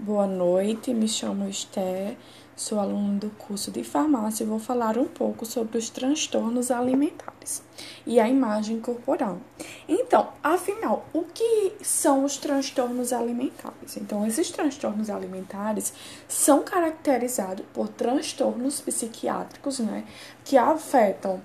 Boa 0.00 0.28
noite, 0.28 0.94
me 0.94 1.08
chamo 1.08 1.48
Esther, 1.48 2.16
sou 2.54 2.78
aluna 2.78 3.18
do 3.18 3.30
curso 3.30 3.72
de 3.72 3.82
farmácia 3.82 4.44
e 4.44 4.46
vou 4.46 4.60
falar 4.60 4.96
um 4.96 5.06
pouco 5.06 5.44
sobre 5.44 5.76
os 5.76 5.90
transtornos 5.90 6.70
alimentares 6.70 7.64
e 8.06 8.20
a 8.20 8.28
imagem 8.28 8.78
corporal. 8.78 9.40
Então, 9.88 10.28
afinal, 10.40 11.04
o 11.12 11.24
que 11.24 11.72
são 11.82 12.24
os 12.24 12.36
transtornos 12.36 13.12
alimentares? 13.12 13.96
Então, 13.96 14.24
esses 14.24 14.52
transtornos 14.52 15.10
alimentares 15.10 15.92
são 16.28 16.62
caracterizados 16.62 17.66
por 17.74 17.88
transtornos 17.88 18.80
psiquiátricos, 18.80 19.80
né, 19.80 20.04
que 20.44 20.56
afetam 20.56 21.42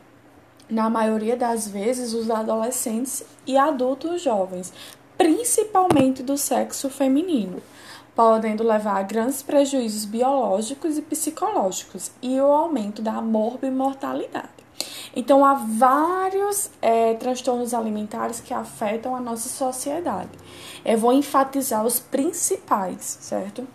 na 0.69 0.91
maioria 0.91 1.35
das 1.35 1.67
vezes 1.67 2.13
os 2.13 2.29
adolescentes 2.29 3.23
e 3.47 3.57
adultos 3.57 4.21
jovens, 4.21 4.71
principalmente 5.17 6.21
do 6.21 6.37
sexo 6.37 6.87
feminino 6.87 7.59
podendo 8.15 8.63
levar 8.63 8.97
a 8.97 9.03
grandes 9.03 9.41
prejuízos 9.41 10.05
biológicos 10.05 10.97
e 10.97 11.01
psicológicos 11.01 12.11
e 12.21 12.39
o 12.39 12.45
aumento 12.45 13.01
da 13.01 13.21
morbimortalidade. 13.21 14.49
Então, 15.15 15.45
há 15.45 15.53
vários 15.53 16.69
é, 16.81 17.13
transtornos 17.15 17.73
alimentares 17.73 18.39
que 18.39 18.53
afetam 18.53 19.15
a 19.15 19.19
nossa 19.19 19.47
sociedade. 19.47 20.31
Eu 20.83 20.97
vou 20.97 21.13
enfatizar 21.13 21.85
os 21.85 21.99
principais, 21.99 23.17
certo? 23.21 23.67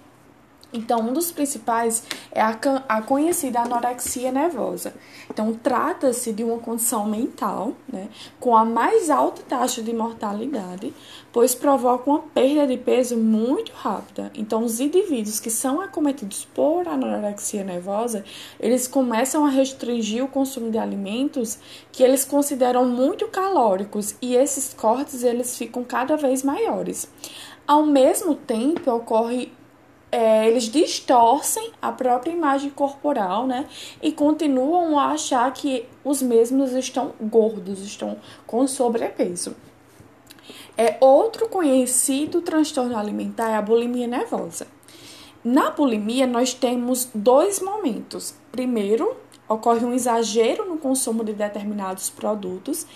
Então, 0.71 1.01
um 1.01 1.15
dos 1.15 1.33
principais 1.33 2.03
é 2.31 2.43
a, 2.43 2.59
a 2.89 3.01
conhecida 3.01 3.61
anorexia 3.61 4.31
nervosa. 4.31 4.93
Então, 5.31 5.55
trata-se 5.55 6.31
de 6.31 6.45
uma 6.45 6.59
condição 6.59 7.07
mental, 7.07 7.73
né, 7.91 8.09
com 8.39 8.55
a 8.55 8.67
mais 8.67 9.09
alta 9.09 9.41
taxa 9.49 9.83
de 9.83 9.95
mortalidade, 9.95 10.93
pois 11.33 11.55
provoca 11.55 12.11
uma 12.11 12.21
perda 12.21 12.67
de 12.67 12.77
peso 12.77 13.17
muito 13.17 13.73
rápida. 13.73 14.31
Então, 14.35 14.63
os 14.63 14.79
indivíduos 14.79 15.41
que 15.41 15.49
são 15.49 15.81
acometidos 15.81 16.47
por 16.55 16.87
anorexia 16.87 17.65
nervosa, 17.65 18.23
eles 18.61 18.87
começam 18.87 19.47
a 19.47 19.49
restringir 19.49 20.23
o 20.23 20.29
consumo 20.29 20.71
de 20.71 20.77
alimentos 20.77 21.59
que 21.91 22.03
eles 22.03 22.27
consideram 22.27 22.85
muito 22.85 23.27
calóricos 23.29 24.15
e 24.21 24.35
esses 24.35 24.75
cortes 24.75 25.23
eles 25.23 25.57
ficam 25.57 25.83
cada 25.83 26.15
vez 26.15 26.43
maiores. 26.43 27.09
Ao 27.67 27.85
mesmo 27.85 28.35
tempo, 28.35 28.91
ocorre 28.91 29.53
é, 30.11 30.49
eles 30.49 30.65
distorcem 30.65 31.73
a 31.81 31.93
própria 31.93 32.31
imagem 32.31 32.71
corporal, 32.71 33.47
né? 33.47 33.67
E 34.03 34.11
continuam 34.13 34.99
a 34.99 35.09
achar 35.09 35.53
que 35.53 35.85
os 36.05 36.23
mesmos 36.23 36.73
estão 36.73 37.13
gordos, 37.21 37.81
estão 37.81 38.17
com 38.47 38.67
sobrepeso. 38.67 39.55
É, 40.77 40.97
outro 41.01 41.49
conhecido 41.49 42.41
transtorno 42.41 42.97
alimentar 42.97 43.51
é 43.51 43.57
a 43.57 43.63
bulimia 43.63 44.07
nervosa. 44.07 44.67
Na 45.45 45.71
bulimia, 45.71 46.27
nós 46.27 46.55
temos 46.55 47.09
dois 47.15 47.61
momentos. 47.61 48.35
Primeiro, 48.51 49.17
ocorre 49.49 49.85
um 49.85 49.95
exagero 49.95 50.69
no 50.69 50.79
consumo 50.79 51.25
de 51.25 51.33
determinados 51.33 52.11
produtos 52.11 52.87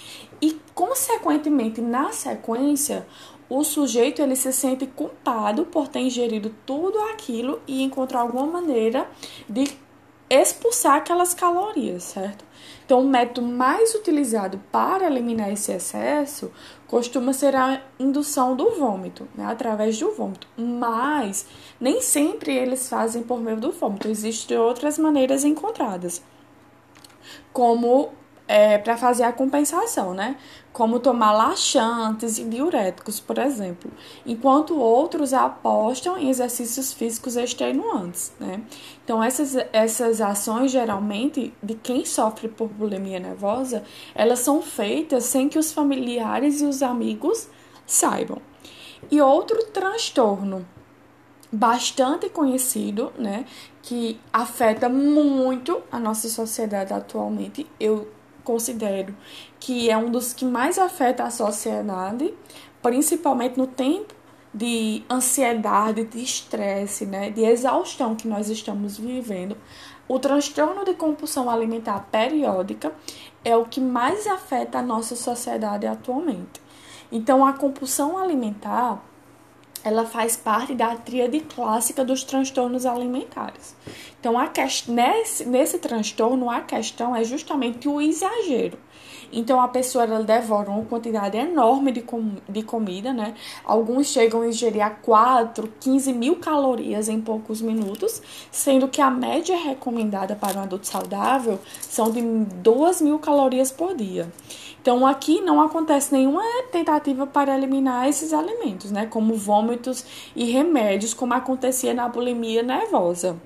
e, 0.41 0.61
consequentemente, 0.75 1.81
na 1.81 2.13
sequência, 2.13 3.07
o 3.55 3.63
sujeito 3.65 4.23
ele 4.23 4.35
se 4.35 4.51
sente 4.51 4.87
culpado 4.87 5.67
por 5.67 5.87
ter 5.87 6.01
ingerido 6.01 6.55
tudo 6.65 6.99
aquilo 7.11 7.61
e 7.67 7.83
encontrar 7.83 8.21
alguma 8.21 8.47
maneira 8.47 9.07
de 9.47 9.77
expulsar 10.31 10.97
aquelas 10.97 11.35
calorias, 11.35 12.05
certo? 12.05 12.47
Então, 12.83 13.01
o 13.01 13.07
método 13.07 13.47
mais 13.47 13.95
utilizado 13.95 14.59
para 14.73 15.07
eliminar 15.07 15.53
esse 15.53 15.71
excesso 15.71 16.51
costuma 16.87 17.35
ser 17.35 17.55
a 17.55 17.83
indução 18.01 18.57
do 18.57 18.71
vômito, 18.71 19.29
né, 19.35 19.45
através 19.45 19.99
do 19.99 20.11
vômito. 20.13 20.49
Mas 20.57 21.47
nem 21.79 22.01
sempre 22.01 22.57
eles 22.57 22.89
fazem 22.89 23.23
por 23.23 23.39
meio 23.39 23.59
do 23.59 23.71
vômito, 23.71 24.09
existem 24.09 24.57
outras 24.57 24.99
maneiras 24.99 25.45
encontradas, 25.45 26.23
como 27.53 28.15
é, 28.53 28.77
para 28.77 28.99
fazer 28.99 29.23
a 29.23 29.33
compensação, 29.33 30.13
né? 30.13 30.37
Como 30.75 31.01
tomar 31.01 31.33
laxantes 31.33 32.37
e 32.37 32.45
diuréticos, 32.45 33.19
por 33.19 33.39
exemplo, 33.39 33.91
enquanto 34.27 34.79
outros 34.79 35.33
apostam 35.33 36.19
em 36.19 36.29
exercícios 36.29 36.93
físicos 36.93 37.35
extenuantes, 37.35 38.31
né? 38.39 38.61
Então, 39.03 39.25
essas, 39.25 39.57
essas 39.73 40.21
ações, 40.21 40.71
geralmente, 40.71 41.55
de 41.63 41.75
quem 41.77 42.05
sofre 42.05 42.47
por 42.47 42.69
bulimia 42.69 43.19
nervosa, 43.19 43.85
elas 44.15 44.41
são 44.41 44.61
feitas 44.61 45.25
sem 45.25 45.49
que 45.49 45.59
os 45.59 45.73
familiares 45.73 46.61
e 46.61 46.67
os 46.67 46.83
amigos 46.83 47.49
saibam. 47.87 48.37
E 49.11 49.19
outro 49.19 49.65
transtorno 49.69 50.67
bastante 51.51 52.29
conhecido, 52.29 53.15
né, 53.17 53.47
que 53.81 54.21
afeta 54.31 54.91
muito 54.91 55.81
a 55.91 55.99
nossa 55.99 56.29
sociedade 56.29 56.93
atualmente. 56.93 57.67
Eu 57.81 58.09
considero 58.43 59.15
que 59.59 59.91
é 59.91 59.97
um 59.97 60.11
dos 60.11 60.33
que 60.33 60.45
mais 60.45 60.79
afeta 60.79 61.25
a 61.25 61.31
sociedade, 61.31 62.33
principalmente 62.83 63.57
no 63.59 63.67
tempo 63.67 64.15
de 64.53 65.03
ansiedade, 65.11 66.05
de 66.05 66.23
estresse, 66.23 67.07
né, 67.07 67.31
de 67.31 67.43
exaustão 67.43 68.15
que 68.15 68.29
nós 68.29 68.51
estamos 68.51 68.99
vivendo. 68.99 69.57
O 70.07 70.19
transtorno 70.19 70.85
de 70.85 70.95
compulsão 70.95 71.49
alimentar 71.49 72.09
periódica 72.11 72.93
é 73.45 73.57
o 73.57 73.65
que 73.65 73.81
mais 73.81 74.27
afeta 74.27 74.79
a 74.79 74.83
nossa 74.83 75.17
sociedade 75.17 75.87
atualmente. 75.87 76.61
Então, 77.11 77.45
a 77.45 77.53
compulsão 77.53 78.19
alimentar 78.19 79.03
ela 79.85 80.07
faz 80.07 80.37
parte 80.37 80.75
da 80.75 80.95
tríade 80.97 81.41
clássica 81.41 82.05
dos 82.05 82.25
transtornos 82.25 82.87
alimentares. 82.87 83.75
Então, 84.21 84.39
a 84.39 84.51
nesse, 84.89 85.45
nesse 85.45 85.79
transtorno, 85.79 86.49
a 86.49 86.61
questão 86.61 87.15
é 87.15 87.25
justamente 87.25 87.89
o 87.89 88.01
exagero. 88.01 88.79
Então, 89.33 89.61
a 89.61 89.67
pessoa 89.67 90.05
ela 90.05 90.23
devora 90.23 90.71
uma 90.71 90.85
quantidade 90.85 91.39
enorme 91.39 91.91
de, 91.91 92.03
com, 92.03 92.33
de 92.47 92.63
comida, 92.63 93.13
né? 93.15 93.35
Alguns 93.65 94.09
chegam 94.09 94.43
a 94.43 94.47
ingerir 94.47 94.85
a 94.85 94.91
4, 94.91 95.73
15 95.81 96.13
mil 96.13 96.37
calorias 96.37 97.09
em 97.09 97.21
poucos 97.21 97.63
minutos, 97.63 98.21
sendo 98.51 98.87
que 98.89 99.01
a 99.01 99.11
média 99.11 99.57
recomendada 99.57 100.37
para 100.37 100.59
um 100.59 100.63
adulto 100.63 100.87
saudável 100.87 101.59
são 101.81 102.11
de 102.11 102.21
2 102.21 103.01
mil 103.01 103.19
calorias 103.19 103.73
por 103.73 103.97
dia. 103.97 104.31
Então, 104.83 105.07
aqui 105.07 105.41
não 105.41 105.61
acontece 105.61 106.13
nenhuma 106.13 106.43
tentativa 106.73 107.25
para 107.25 107.57
eliminar 107.57 108.09
esses 108.09 108.33
alimentos, 108.33 108.91
né? 108.91 109.07
Como 109.07 109.33
vômitos 109.35 110.05
e 110.35 110.51
remédios, 110.51 111.15
como 111.15 111.33
acontecia 111.35 111.95
na 111.95 112.09
bulimia 112.09 112.65
nervosa. 112.65 113.41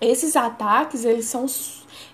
Esses 0.00 0.34
ataques, 0.34 1.04
eles 1.04 1.26
são 1.26 1.46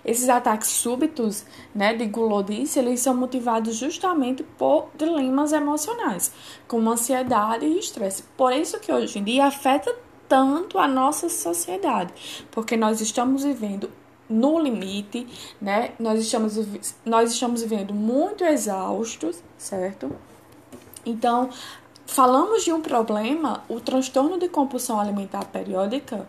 esses 0.03 0.29
ataques 0.29 0.69
súbitos, 0.69 1.43
né, 1.73 1.95
de 1.95 2.05
gulodice, 2.05 2.77
eles 2.77 2.99
são 2.99 3.15
motivados 3.15 3.75
justamente 3.75 4.43
por 4.43 4.89
dilemas 4.95 5.51
emocionais, 5.51 6.31
como 6.67 6.91
ansiedade 6.91 7.65
e 7.65 7.79
estresse. 7.79 8.23
Por 8.37 8.53
isso 8.53 8.79
que 8.79 8.91
hoje 8.91 9.17
em 9.17 9.23
dia 9.23 9.47
afeta 9.47 9.93
tanto 10.27 10.77
a 10.77 10.87
nossa 10.87 11.29
sociedade, 11.29 12.13
porque 12.51 12.77
nós 12.77 13.01
estamos 13.01 13.43
vivendo 13.43 13.89
no 14.29 14.59
limite, 14.59 15.27
né? 15.61 15.91
Nós 15.99 16.19
estamos, 16.19 16.59
nós 17.05 17.31
estamos 17.31 17.61
vivendo 17.61 17.93
muito 17.93 18.43
exaustos, 18.43 19.41
certo? 19.57 20.11
Então, 21.05 21.49
falamos 22.05 22.63
de 22.63 22.73
um 22.73 22.81
problema, 22.81 23.63
o 23.69 23.79
transtorno 23.79 24.39
de 24.39 24.49
compulsão 24.49 24.99
alimentar 24.99 25.45
periódica, 25.45 26.27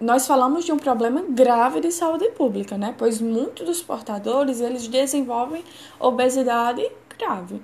nós 0.00 0.26
falamos 0.26 0.64
de 0.64 0.72
um 0.72 0.76
problema 0.76 1.24
grave 1.28 1.80
de 1.80 1.90
saúde 1.90 2.28
pública, 2.30 2.78
né? 2.78 2.94
Pois 2.96 3.20
muitos 3.20 3.66
dos 3.66 3.82
portadores, 3.82 4.60
eles 4.60 4.86
desenvolvem 4.86 5.64
obesidade 5.98 6.88
grave. 7.18 7.60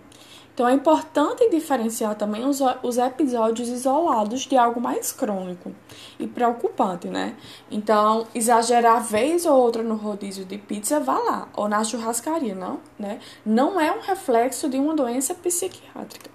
Então 0.54 0.68
é 0.68 0.72
importante 0.72 1.50
diferenciar 1.50 2.14
também 2.14 2.46
os, 2.46 2.60
os 2.84 2.96
episódios 2.96 3.68
isolados 3.68 4.42
de 4.42 4.56
algo 4.56 4.80
mais 4.80 5.10
crônico 5.10 5.72
e 6.16 6.28
preocupante, 6.28 7.08
né? 7.08 7.36
Então, 7.68 8.24
exagerar 8.32 9.02
vez 9.02 9.44
ou 9.46 9.56
outra 9.56 9.82
no 9.82 9.96
rodízio 9.96 10.44
de 10.44 10.56
pizza, 10.56 11.00
vá 11.00 11.18
lá, 11.18 11.48
ou 11.56 11.68
na 11.68 11.82
churrascaria, 11.82 12.54
não, 12.54 12.78
né? 12.96 13.18
Não 13.44 13.80
é 13.80 13.90
um 13.90 14.00
reflexo 14.00 14.68
de 14.68 14.78
uma 14.78 14.94
doença 14.94 15.34
psiquiátrica. 15.34 16.30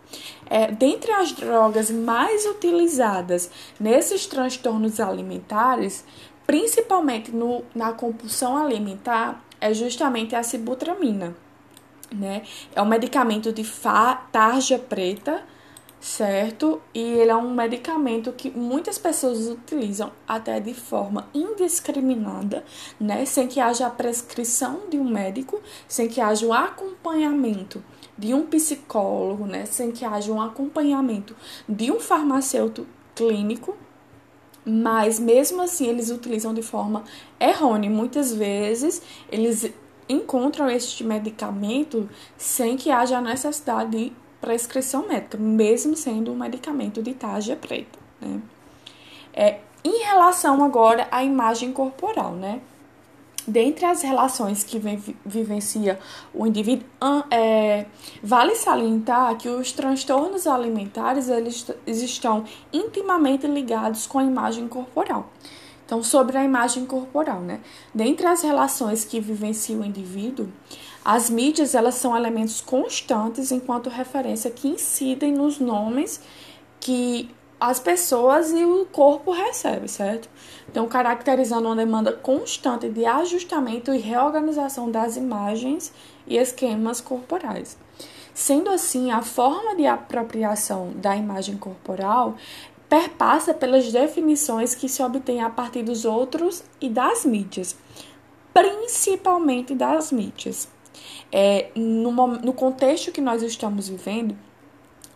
É, 0.49 0.69
dentre 0.69 1.13
as 1.13 1.31
drogas 1.31 1.89
mais 1.89 2.45
utilizadas 2.45 3.49
nesses 3.79 4.25
transtornos 4.25 4.99
alimentares, 4.99 6.03
principalmente 6.45 7.31
no, 7.31 7.63
na 7.73 7.93
compulsão 7.93 8.57
alimentar, 8.57 9.41
é 9.61 9.73
justamente 9.73 10.35
a 10.35 10.43
sibutramina 10.43 11.33
né? 12.11 12.43
É 12.75 12.81
um 12.81 12.85
medicamento 12.85 13.51
de 13.51 13.63
tarja 14.31 14.77
preta, 14.79 15.43
certo? 15.99 16.81
E 16.93 16.99
ele 16.99 17.31
é 17.31 17.35
um 17.35 17.53
medicamento 17.53 18.31
que 18.31 18.49
muitas 18.49 18.97
pessoas 18.97 19.47
utilizam 19.47 20.11
até 20.27 20.59
de 20.59 20.73
forma 20.73 21.27
indiscriminada, 21.33 22.63
né? 22.99 23.25
Sem 23.25 23.47
que 23.47 23.59
haja 23.59 23.87
a 23.87 23.89
prescrição 23.89 24.81
de 24.89 24.97
um 24.97 25.07
médico, 25.07 25.61
sem 25.87 26.07
que 26.07 26.21
haja 26.21 26.45
o 26.45 26.53
acompanhamento 26.53 27.83
de 28.17 28.33
um 28.33 28.45
psicólogo, 28.45 29.45
né? 29.45 29.65
Sem 29.65 29.91
que 29.91 30.05
haja 30.05 30.31
um 30.31 30.41
acompanhamento 30.41 31.35
de 31.67 31.91
um 31.91 31.99
farmacêutico 31.99 32.87
clínico, 33.15 33.75
mas 34.65 35.19
mesmo 35.19 35.61
assim 35.61 35.87
eles 35.87 36.09
utilizam 36.09 36.53
de 36.53 36.61
forma 36.61 37.03
errônea. 37.39 37.89
Muitas 37.89 38.33
vezes 38.33 39.01
eles 39.29 39.71
encontram 40.09 40.69
este 40.69 41.03
medicamento 41.03 42.09
sem 42.35 42.75
que 42.75 42.89
haja 42.89 43.21
necessidade 43.21 43.91
de 43.91 44.13
prescrição 44.41 45.07
médica, 45.07 45.37
mesmo 45.37 45.95
sendo 45.95 46.31
um 46.31 46.35
medicamento 46.35 47.01
de 47.03 47.13
tarja 47.13 47.55
preta. 47.55 47.99
Né? 48.19 48.41
É, 49.33 49.59
em 49.83 50.03
relação 50.03 50.63
agora 50.63 51.07
à 51.11 51.23
imagem 51.23 51.71
corporal, 51.71 52.33
né? 52.33 52.59
Dentre 53.47 53.85
as 53.85 54.01
relações 54.03 54.63
que 54.63 54.79
vivencia 55.25 55.97
o 56.33 56.45
indivíduo, 56.45 56.85
é, 57.31 57.85
vale 58.21 58.53
salientar 58.53 59.35
que 59.37 59.49
os 59.49 59.71
transtornos 59.71 60.45
alimentares 60.45 61.29
eles 61.29 61.65
estão 61.87 62.43
intimamente 62.71 63.47
ligados 63.47 64.05
com 64.05 64.19
a 64.19 64.23
imagem 64.23 64.67
corporal. 64.67 65.29
Então, 65.89 66.03
sobre 66.03 66.37
a 66.37 66.43
imagem 66.43 66.85
corporal, 66.85 67.39
né? 67.39 67.61
Dentre 67.91 68.27
as 68.27 68.43
relações 68.43 69.03
que 69.03 69.19
vivencia 69.19 69.75
o 69.75 69.83
indivíduo, 69.83 70.47
as 71.03 71.31
mídias 71.31 71.73
elas 71.73 71.95
são 71.95 72.15
elementos 72.15 72.61
constantes 72.61 73.51
enquanto 73.51 73.89
referência 73.89 74.51
que 74.51 74.67
incidem 74.67 75.33
nos 75.33 75.57
nomes 75.57 76.21
que 76.79 77.31
as 77.59 77.79
pessoas 77.79 78.51
e 78.51 78.63
o 78.63 78.85
corpo 78.91 79.31
recebem, 79.31 79.87
certo? 79.87 80.29
Então, 80.69 80.87
caracterizando 80.87 81.67
uma 81.67 81.75
demanda 81.75 82.13
constante 82.13 82.87
de 82.87 83.03
ajustamento 83.07 83.91
e 83.91 83.97
reorganização 83.97 84.91
das 84.91 85.17
imagens 85.17 85.91
e 86.27 86.37
esquemas 86.37 87.01
corporais. 87.01 87.75
Sendo 88.31 88.69
assim, 88.69 89.11
a 89.11 89.21
forma 89.21 89.75
de 89.75 89.85
apropriação 89.85 90.93
da 90.95 91.13
imagem 91.13 91.57
corporal 91.57 92.35
perpassa 92.89 93.53
pelas 93.53 93.91
definições 93.91 94.73
que 94.73 94.89
se 94.89 95.01
obtém 95.03 95.41
a 95.41 95.49
partir 95.49 95.83
dos 95.83 96.03
outros 96.03 96.63
e 96.81 96.89
das 96.89 97.23
mídias, 97.23 97.77
principalmente 98.51 99.75
das 99.75 100.11
mídias. 100.11 100.67
É, 101.31 101.69
no, 101.75 102.11
no 102.11 102.51
contexto 102.51 103.11
que 103.11 103.21
nós 103.21 103.43
estamos 103.43 103.87
vivendo, 103.87 104.35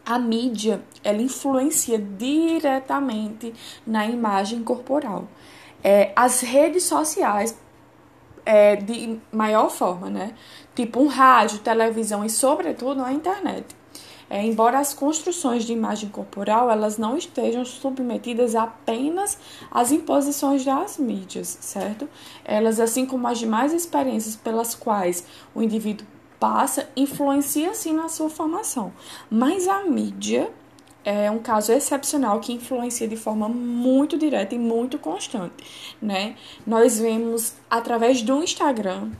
a 0.05 0.19
mídia 0.19 0.83
ela 1.03 1.21
influencia 1.21 1.97
diretamente 1.97 3.53
na 3.85 4.05
imagem 4.05 4.63
corporal. 4.63 5.27
É, 5.83 6.13
as 6.15 6.41
redes 6.41 6.83
sociais, 6.83 7.57
é, 8.45 8.75
de 8.75 9.19
maior 9.31 9.69
forma, 9.69 10.09
né? 10.09 10.35
Tipo 10.75 11.01
um 11.01 11.07
rádio, 11.07 11.59
televisão 11.59 12.23
e, 12.23 12.29
sobretudo, 12.29 13.03
a 13.03 13.11
internet. 13.11 13.65
É, 14.33 14.43
embora 14.43 14.79
as 14.79 14.95
construções 14.95 15.63
de 15.63 15.73
imagem 15.73 16.09
corporal 16.09 16.67
elas 16.71 16.97
não 16.97 17.15
estejam 17.15 17.63
submetidas 17.63 18.55
apenas 18.55 19.37
às 19.69 19.91
imposições 19.91 20.65
das 20.65 20.97
mídias, 20.97 21.55
certo? 21.61 22.09
Elas, 22.43 22.79
assim 22.79 23.05
como 23.05 23.27
as 23.27 23.37
demais 23.37 23.71
experiências 23.71 24.35
pelas 24.35 24.73
quais 24.73 25.23
o 25.53 25.61
indivíduo 25.61 26.07
passa, 26.39 26.89
influencia 26.97 27.75
sim 27.75 27.93
na 27.93 28.09
sua 28.09 28.27
formação. 28.27 28.91
Mas 29.29 29.67
a 29.67 29.83
mídia 29.83 30.51
é 31.05 31.29
um 31.29 31.37
caso 31.37 31.71
excepcional 31.71 32.39
que 32.39 32.53
influencia 32.53 33.07
de 33.07 33.15
forma 33.15 33.47
muito 33.47 34.17
direta 34.17 34.55
e 34.55 34.57
muito 34.57 34.97
constante, 34.97 35.63
né? 36.01 36.35
Nós 36.65 36.97
vemos 36.97 37.53
através 37.69 38.23
do 38.23 38.41
Instagram, 38.41 39.11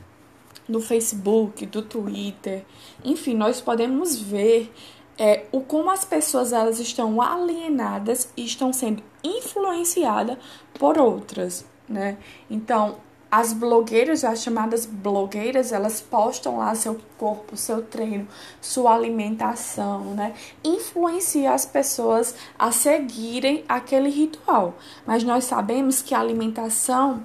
do 0.68 0.80
Facebook, 0.80 1.66
do 1.66 1.82
Twitter, 1.82 2.64
enfim, 3.04 3.34
nós 3.34 3.60
podemos 3.60 4.18
ver 4.18 4.72
é, 5.18 5.44
o 5.52 5.60
como 5.60 5.90
as 5.90 6.04
pessoas 6.04 6.52
elas 6.52 6.80
estão 6.80 7.20
alienadas 7.20 8.28
e 8.36 8.44
estão 8.44 8.72
sendo 8.72 9.02
influenciadas 9.22 10.38
por 10.78 10.98
outras, 10.98 11.64
né? 11.88 12.18
Então, 12.50 12.96
as 13.30 13.52
blogueiras, 13.52 14.22
as 14.22 14.44
chamadas 14.44 14.86
blogueiras, 14.86 15.72
elas 15.72 16.00
postam 16.00 16.58
lá 16.58 16.72
seu 16.76 17.00
corpo, 17.18 17.56
seu 17.56 17.82
treino, 17.82 18.28
sua 18.60 18.94
alimentação, 18.94 20.14
né? 20.14 20.34
Influencia 20.62 21.52
as 21.52 21.66
pessoas 21.66 22.36
a 22.56 22.70
seguirem 22.70 23.64
aquele 23.68 24.08
ritual. 24.08 24.74
Mas 25.04 25.24
nós 25.24 25.44
sabemos 25.44 26.00
que 26.00 26.14
a 26.14 26.20
alimentação, 26.20 27.24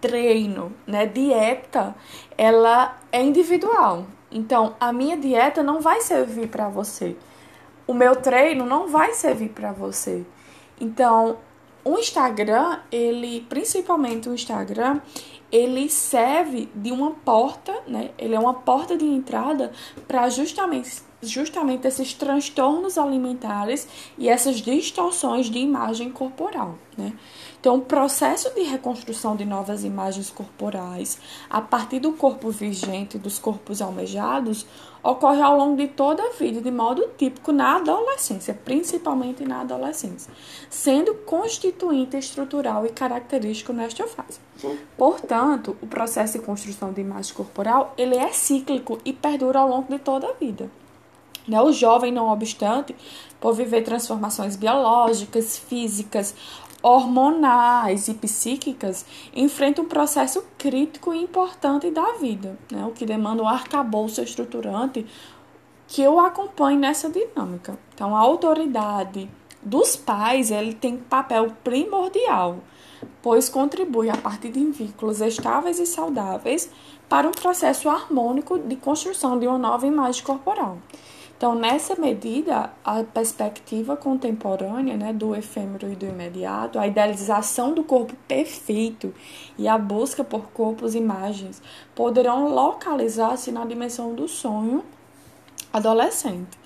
treino, 0.00 0.72
né, 0.84 1.06
dieta, 1.06 1.94
ela 2.36 2.98
é 3.12 3.22
individual. 3.22 4.04
Então, 4.32 4.74
a 4.80 4.92
minha 4.92 5.16
dieta 5.16 5.62
não 5.62 5.80
vai 5.80 6.00
servir 6.00 6.48
para 6.48 6.68
você. 6.68 7.16
O 7.86 7.92
meu 7.92 8.16
treino 8.16 8.64
não 8.64 8.88
vai 8.88 9.12
servir 9.12 9.50
para 9.50 9.72
você. 9.72 10.24
Então, 10.80 11.36
o 11.84 11.98
Instagram, 11.98 12.78
ele, 12.90 13.46
principalmente 13.48 14.28
o 14.28 14.34
Instagram, 14.34 15.00
ele 15.50 15.88
serve 15.90 16.68
de 16.74 16.90
uma 16.90 17.10
porta, 17.10 17.74
né? 17.86 18.10
Ele 18.16 18.34
é 18.34 18.38
uma 18.38 18.54
porta 18.54 18.96
de 18.96 19.04
entrada 19.04 19.72
para 20.08 20.28
justamente 20.30 21.02
justamente 21.22 21.86
esses 21.86 22.12
transtornos 22.12 22.98
alimentares 22.98 23.86
e 24.18 24.28
essas 24.28 24.56
distorções 24.56 25.48
de 25.48 25.58
imagem 25.58 26.10
corporal, 26.10 26.76
né? 26.98 27.12
Então, 27.60 27.76
o 27.76 27.80
processo 27.80 28.50
de 28.50 28.62
reconstrução 28.62 29.36
de 29.36 29.44
novas 29.44 29.84
imagens 29.84 30.30
corporais 30.30 31.20
a 31.48 31.60
partir 31.60 32.00
do 32.00 32.12
corpo 32.12 32.50
vigente, 32.50 33.16
dos 33.16 33.38
corpos 33.38 33.80
almejados, 33.80 34.66
ocorre 35.00 35.40
ao 35.40 35.56
longo 35.56 35.76
de 35.76 35.86
toda 35.86 36.22
a 36.24 36.30
vida, 36.30 36.60
de 36.60 36.72
modo 36.72 37.08
típico 37.16 37.52
na 37.52 37.76
adolescência, 37.76 38.52
principalmente 38.64 39.44
na 39.44 39.60
adolescência, 39.60 40.32
sendo 40.68 41.14
constituinte 41.14 42.16
estrutural 42.16 42.84
e 42.84 42.88
característico 42.88 43.72
nesta 43.72 44.08
fase. 44.08 44.40
Portanto, 44.96 45.76
o 45.80 45.86
processo 45.86 46.40
de 46.40 46.44
construção 46.44 46.92
de 46.92 47.00
imagem 47.00 47.32
corporal, 47.32 47.94
ele 47.96 48.16
é 48.16 48.32
cíclico 48.32 48.98
e 49.04 49.12
perdura 49.12 49.60
ao 49.60 49.68
longo 49.68 49.88
de 49.88 50.00
toda 50.00 50.26
a 50.28 50.32
vida. 50.32 50.68
Né? 51.46 51.60
O 51.60 51.72
jovem, 51.72 52.12
não 52.12 52.28
obstante, 52.28 52.94
por 53.40 53.54
viver 53.54 53.82
transformações 53.82 54.56
biológicas, 54.56 55.58
físicas, 55.58 56.34
hormonais 56.82 58.08
e 58.08 58.14
psíquicas, 58.14 59.06
enfrenta 59.34 59.80
um 59.80 59.86
processo 59.86 60.44
crítico 60.58 61.14
e 61.14 61.22
importante 61.22 61.90
da 61.90 62.12
vida, 62.14 62.58
né? 62.70 62.84
o 62.84 62.90
que 62.90 63.06
demanda 63.06 63.42
um 63.42 63.48
arcabouço 63.48 64.20
estruturante 64.20 65.06
que 65.86 66.02
eu 66.02 66.18
acompanhe 66.18 66.78
nessa 66.78 67.08
dinâmica. 67.08 67.78
Então, 67.94 68.16
a 68.16 68.18
autoridade 68.18 69.30
dos 69.62 69.94
pais 69.94 70.50
ele 70.50 70.74
tem 70.74 70.96
papel 70.96 71.52
primordial, 71.62 72.58
pois 73.20 73.48
contribui 73.48 74.10
a 74.10 74.16
partir 74.16 74.50
de 74.50 74.64
vínculos 74.64 75.20
estáveis 75.20 75.78
e 75.78 75.86
saudáveis 75.86 76.70
para 77.08 77.28
um 77.28 77.32
processo 77.32 77.88
harmônico 77.88 78.58
de 78.58 78.74
construção 78.74 79.38
de 79.38 79.46
uma 79.46 79.58
nova 79.58 79.86
imagem 79.86 80.24
corporal. 80.24 80.78
Então, 81.42 81.56
nessa 81.56 81.96
medida, 81.96 82.70
a 82.84 83.02
perspectiva 83.02 83.96
contemporânea 83.96 84.96
né, 84.96 85.12
do 85.12 85.34
efêmero 85.34 85.90
e 85.90 85.96
do 85.96 86.06
imediato, 86.06 86.78
a 86.78 86.86
idealização 86.86 87.74
do 87.74 87.82
corpo 87.82 88.14
perfeito 88.28 89.12
e 89.58 89.66
a 89.66 89.76
busca 89.76 90.22
por 90.22 90.52
corpos 90.52 90.94
e 90.94 90.98
imagens 90.98 91.60
poderão 91.96 92.46
localizar-se 92.46 93.50
na 93.50 93.64
dimensão 93.64 94.14
do 94.14 94.28
sonho 94.28 94.84
adolescente 95.72 96.56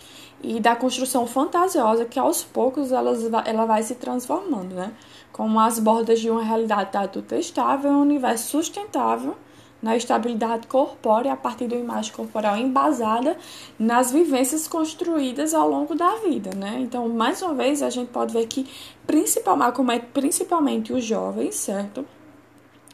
e 0.42 0.60
da 0.60 0.76
construção 0.76 1.26
fantasiosa 1.26 2.04
que 2.04 2.18
aos 2.18 2.44
poucos 2.44 2.92
ela, 2.92 3.14
ela 3.46 3.64
vai 3.64 3.82
se 3.82 3.94
transformando, 3.94 4.74
né? 4.74 4.92
Como 5.32 5.58
as 5.58 5.78
bordas 5.78 6.20
de 6.20 6.28
uma 6.28 6.42
realidade 6.42 6.94
adulta 6.94 7.38
estável, 7.38 7.92
um 7.92 8.02
universo 8.02 8.48
sustentável 8.48 9.38
na 9.82 9.96
estabilidade 9.96 10.66
corpórea 10.66 11.32
a 11.32 11.36
partir 11.36 11.68
da 11.68 11.76
imagem 11.76 12.12
corporal 12.12 12.56
embasada 12.56 13.36
nas 13.78 14.10
vivências 14.10 14.66
construídas 14.66 15.54
ao 15.54 15.68
longo 15.68 15.94
da 15.94 16.16
vida, 16.16 16.50
né? 16.56 16.78
Então, 16.80 17.08
mais 17.08 17.42
uma 17.42 17.54
vez, 17.54 17.82
a 17.82 17.90
gente 17.90 18.08
pode 18.08 18.32
ver 18.32 18.46
que 18.46 18.66
principalmente, 19.06 20.06
principalmente 20.12 20.92
os 20.92 21.04
jovens, 21.04 21.54
certo? 21.54 22.04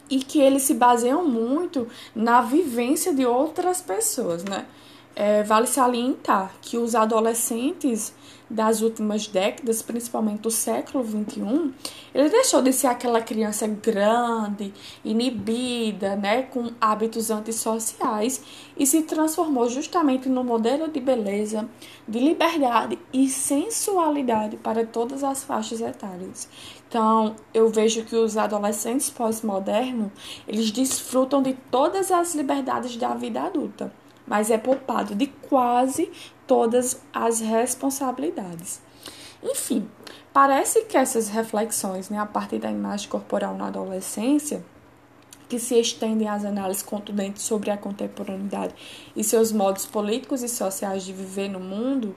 E 0.09 0.19
que 0.19 0.39
eles 0.39 0.63
se 0.63 0.73
baseiam 0.73 1.27
muito 1.27 1.87
na 2.13 2.41
vivência 2.41 3.13
de 3.13 3.25
outras 3.25 3.81
pessoas, 3.81 4.43
né? 4.43 4.65
É, 5.15 5.43
vale 5.43 5.67
salientar 5.67 6.55
que 6.59 6.75
os 6.75 6.95
adolescentes 6.95 8.13
das 8.49 8.81
últimas 8.81 9.27
décadas, 9.27 9.81
principalmente 9.81 10.41
do 10.41 10.51
século 10.51 11.03
XXI, 11.03 11.73
ele 12.13 12.29
deixou 12.29 12.61
de 12.61 12.71
ser 12.71 12.87
aquela 12.87 13.21
criança 13.21 13.67
grande, 13.67 14.73
inibida, 15.03 16.15
né, 16.15 16.43
com 16.43 16.71
hábitos 16.79 17.31
antissociais 17.31 18.43
e 18.77 18.85
se 18.85 19.03
transformou 19.03 19.69
justamente 19.69 20.29
no 20.29 20.43
modelo 20.43 20.87
de 20.87 20.99
beleza, 20.99 21.67
de 22.07 22.19
liberdade 22.19 22.99
e 23.11 23.27
sensualidade 23.29 24.57
para 24.57 24.85
todas 24.85 25.23
as 25.23 25.43
faixas 25.43 25.81
etárias. 25.81 26.47
Então, 26.87 27.35
eu 27.53 27.69
vejo 27.69 28.03
que 28.03 28.15
os 28.15 28.37
adolescentes 28.37 29.09
pós-modernos, 29.09 30.11
eles 30.47 30.69
desfrutam 30.69 31.41
de 31.41 31.53
todas 31.71 32.11
as 32.11 32.35
liberdades 32.35 32.95
da 32.97 33.15
vida 33.15 33.41
adulta 33.41 34.02
mas 34.27 34.49
é 34.49 34.57
poupado 34.57 35.15
de 35.15 35.27
quase 35.27 36.11
todas 36.47 37.01
as 37.13 37.39
responsabilidades. 37.39 38.81
Enfim, 39.43 39.89
parece 40.31 40.85
que 40.85 40.97
essas 40.97 41.29
reflexões, 41.29 42.09
né, 42.09 42.17
a 42.17 42.25
partir 42.25 42.59
da 42.59 42.71
imagem 42.71 43.09
corporal 43.09 43.55
na 43.55 43.67
adolescência, 43.67 44.63
que 45.49 45.59
se 45.59 45.79
estendem 45.79 46.27
às 46.27 46.45
análises 46.45 46.81
contundentes 46.81 47.43
sobre 47.43 47.69
a 47.69 47.77
contemporaneidade 47.77 48.73
e 49.15 49.23
seus 49.23 49.51
modos 49.51 49.85
políticos 49.85 50.41
e 50.41 50.49
sociais 50.49 51.03
de 51.03 51.13
viver 51.13 51.49
no 51.49 51.59
mundo, 51.59 52.15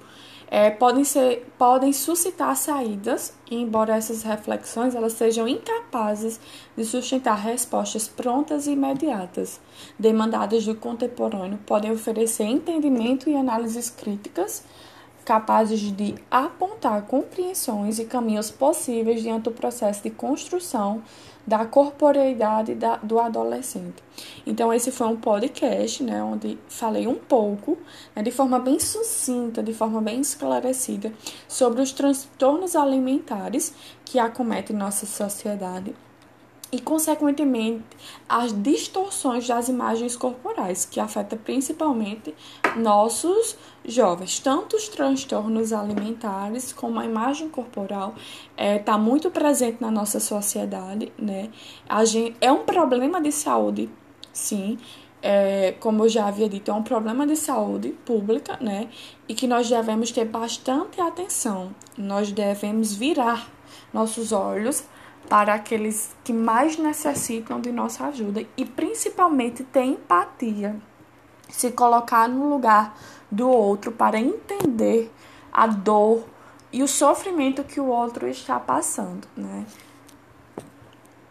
é, 0.48 0.70
podem, 0.70 1.04
ser, 1.04 1.46
podem 1.58 1.92
suscitar 1.92 2.56
saídas, 2.56 3.32
embora 3.50 3.96
essas 3.96 4.22
reflexões 4.22 4.94
elas 4.94 5.14
sejam 5.14 5.48
incapazes 5.48 6.40
de 6.76 6.84
sustentar 6.84 7.34
respostas 7.34 8.06
prontas 8.06 8.66
e 8.66 8.72
imediatas, 8.72 9.60
demandadas 9.98 10.64
do 10.64 10.74
contemporâneo, 10.74 11.58
podem 11.66 11.90
oferecer 11.90 12.44
entendimento 12.44 13.28
e 13.28 13.36
análises 13.36 13.90
críticas 13.90 14.64
capazes 15.26 15.80
de 15.80 16.14
apontar 16.30 17.02
compreensões 17.02 17.98
e 17.98 18.04
caminhos 18.04 18.48
possíveis 18.48 19.20
diante 19.20 19.42
do 19.42 19.50
processo 19.50 20.04
de 20.04 20.10
construção 20.10 21.02
da 21.44 21.66
corporeidade 21.66 22.76
da, 22.76 22.96
do 22.96 23.18
adolescente. 23.18 24.02
Então, 24.46 24.72
esse 24.72 24.92
foi 24.92 25.08
um 25.08 25.16
podcast, 25.16 26.02
né, 26.02 26.22
onde 26.22 26.56
falei 26.68 27.08
um 27.08 27.16
pouco, 27.16 27.76
né, 28.14 28.22
de 28.22 28.30
forma 28.30 28.60
bem 28.60 28.78
sucinta, 28.78 29.62
de 29.62 29.74
forma 29.74 30.00
bem 30.00 30.20
esclarecida, 30.20 31.12
sobre 31.48 31.82
os 31.82 31.90
transtornos 31.90 32.76
alimentares 32.76 33.74
que 34.04 34.20
acometem 34.20 34.76
nossa 34.76 35.06
sociedade 35.06 35.92
e, 36.70 36.80
consequentemente, 36.80 37.84
as 38.28 38.52
distorções 38.52 39.46
das 39.46 39.68
imagens 39.68 40.16
corporais, 40.16 40.84
que 40.84 40.98
afeta 40.98 41.36
principalmente 41.36 42.34
nossos 42.76 43.56
jovens. 43.84 44.40
Tanto 44.40 44.76
os 44.76 44.88
transtornos 44.88 45.72
alimentares 45.72 46.72
como 46.72 46.98
a 46.98 47.04
imagem 47.04 47.48
corporal 47.48 48.14
está 48.50 48.64
é, 48.64 48.78
tá 48.78 48.98
muito 48.98 49.30
presente 49.30 49.80
na 49.80 49.90
nossa 49.90 50.18
sociedade, 50.18 51.12
né? 51.16 51.50
A 51.88 52.04
gente, 52.04 52.36
é 52.40 52.50
um 52.50 52.64
problema 52.64 53.20
de 53.20 53.30
saúde, 53.30 53.88
sim, 54.32 54.76
é, 55.22 55.72
como 55.80 56.04
eu 56.04 56.08
já 56.08 56.26
havia 56.26 56.48
dito, 56.48 56.70
é 56.70 56.74
um 56.74 56.82
problema 56.82 57.26
de 57.26 57.36
saúde 57.36 57.90
pública, 58.04 58.58
né? 58.60 58.88
E 59.28 59.34
que 59.34 59.46
nós 59.46 59.68
devemos 59.68 60.10
ter 60.10 60.24
bastante 60.24 61.00
atenção. 61.00 61.74
Nós 61.96 62.30
devemos 62.32 62.94
virar 62.94 63.50
nossos 63.92 64.32
olhos 64.32 64.84
para 65.28 65.54
aqueles 65.54 66.14
que 66.24 66.32
mais 66.32 66.76
necessitam 66.76 67.60
de 67.60 67.72
nossa 67.72 68.06
ajuda 68.06 68.44
e 68.56 68.64
principalmente 68.64 69.64
ter 69.64 69.84
empatia, 69.84 70.76
se 71.48 71.70
colocar 71.72 72.28
no 72.28 72.48
lugar 72.48 72.96
do 73.30 73.48
outro 73.48 73.92
para 73.92 74.18
entender 74.18 75.10
a 75.52 75.66
dor 75.66 76.24
e 76.72 76.82
o 76.82 76.88
sofrimento 76.88 77.64
que 77.64 77.80
o 77.80 77.86
outro 77.86 78.28
está 78.28 78.58
passando, 78.60 79.26
né? 79.36 79.64